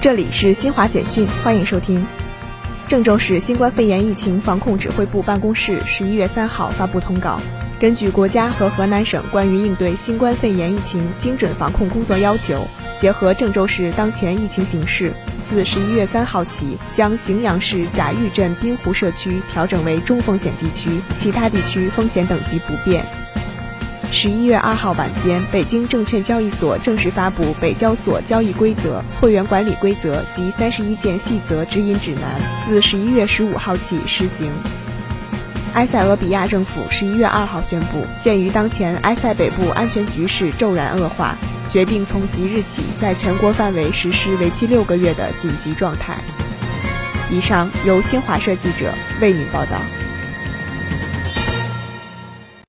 [0.00, 2.06] 这里是新华简讯，欢迎收听。
[2.88, 7.38] 郑州市新冠肺炎疫情防控指挥部办公室十一月三号发布通告，
[7.78, 12.66] 根据国家和河南省关于应对新冠肺炎疫情精准防控工作要求，
[12.98, 15.12] 结合郑州市当前疫情形势，
[15.46, 23.04] 自十一月三号起，将荥阳市贾峪镇滨湖社区调整为中风险地区，其他地区风险等级不变。
[24.12, 32.22] 十一月二号晚间，北京证券交易所正式发布《北交所交易规则、会员管理规则及三十一件细则指引指南》，
[32.66, 34.50] 自十一月十五号起施行。
[35.74, 41.38] 埃塞俄比亚政府十一月二号宣布，鉴于当前埃塞北部安全局势骤然恶化，
[41.70, 46.18] 决定从即日起在全国范围实施为期六个月的紧急状态。
[47.30, 49.80] 以上由新华社记者为您报道。